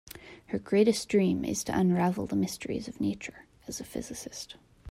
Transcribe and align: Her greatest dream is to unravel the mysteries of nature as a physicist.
Her 0.47 0.57
greatest 0.57 1.07
dream 1.09 1.45
is 1.45 1.63
to 1.65 1.77
unravel 1.77 2.25
the 2.25 2.35
mysteries 2.35 2.87
of 2.87 2.99
nature 2.99 3.45
as 3.67 3.79
a 3.79 3.83
physicist. 3.83 4.55